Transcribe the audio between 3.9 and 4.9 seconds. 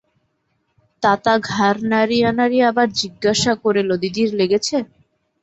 দিদির নেগেছে?